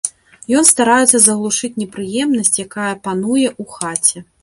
Ён 0.59 0.63
стараецца 0.69 1.17
заглушыць 1.27 1.71
непрыемнасць, 1.83 2.53
якая 2.67 2.91
пануе 3.07 3.47
ў 3.61 3.63
хаце. 3.79 4.29